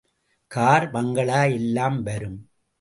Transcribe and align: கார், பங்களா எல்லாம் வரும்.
கார், 0.51 0.87
பங்களா 0.91 1.43
எல்லாம் 1.51 2.03
வரும். 2.03 2.39